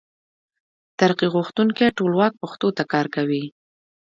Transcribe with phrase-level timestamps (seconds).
[0.99, 3.27] ترقي غوښتونکي ټولواک پښتو ته کار وکړ.